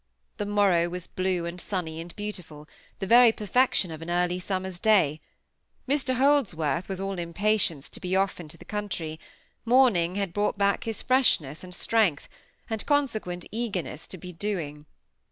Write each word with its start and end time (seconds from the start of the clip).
The 0.37 0.47
morrow 0.47 0.89
was 0.89 1.05
blue 1.05 1.45
and 1.45 1.61
sunny, 1.61 2.01
and 2.01 2.15
beautiful; 2.15 2.67
the 2.97 3.05
very 3.05 3.31
perfection 3.31 3.91
of 3.91 4.01
an 4.01 4.09
early 4.09 4.39
summer's 4.39 4.79
day. 4.79 5.21
Mr 5.87 6.15
Holdsworth 6.15 6.89
was 6.89 6.99
all 6.99 7.19
impatience 7.19 7.87
to 7.89 7.99
be 7.99 8.15
off 8.15 8.39
into 8.39 8.57
the 8.57 8.65
country; 8.65 9.19
morning 9.63 10.15
had 10.15 10.33
brought 10.33 10.57
back 10.57 10.85
his 10.85 11.03
freshness 11.03 11.63
and 11.63 11.75
strength, 11.75 12.27
and 12.67 12.83
consequent 12.87 13.45
eagerness 13.51 14.07
to 14.07 14.17
be 14.17 14.33
doing. 14.33 14.87